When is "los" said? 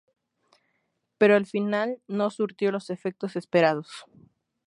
2.71-2.89